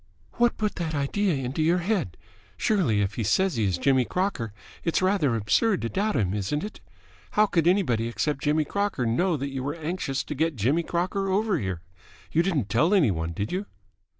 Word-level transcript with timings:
"What 0.39 0.57
put 0.57 0.77
that 0.77 0.95
idea 0.95 1.35
into 1.35 1.61
your 1.61 1.77
head? 1.77 2.17
Surely, 2.57 3.01
if 3.01 3.13
he 3.17 3.23
says 3.23 3.55
he 3.55 3.65
is 3.65 3.77
Jimmy 3.77 4.03
Crocker, 4.03 4.51
it's 4.83 4.99
rather 4.99 5.35
absurd 5.35 5.83
to 5.83 5.89
doubt 5.89 6.15
him, 6.15 6.33
isn't 6.33 6.63
it? 6.63 6.79
How 7.33 7.45
could 7.45 7.67
anybody 7.67 8.07
except 8.07 8.41
Jimmy 8.41 8.65
Crocker 8.65 9.05
know 9.05 9.37
that 9.37 9.51
you 9.51 9.63
were 9.63 9.75
anxious 9.75 10.23
to 10.23 10.33
get 10.33 10.55
Jimmy 10.55 10.81
Crocker 10.81 11.29
over 11.29 11.59
here? 11.59 11.83
You 12.31 12.41
didn't 12.41 12.67
tell 12.67 12.95
any 12.95 13.11
one, 13.11 13.31
did 13.31 13.51
you?" 13.51 13.67